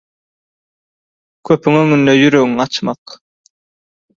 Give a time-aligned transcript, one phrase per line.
[1.49, 3.19] köpüň öňünde ýüregiňi açmak.